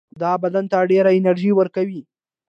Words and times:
دا 0.21 0.31
بدن 0.43 0.65
ته 0.71 0.77
ډېره 0.91 1.11
انرژي 1.19 1.51
ورکوي. 1.55 2.01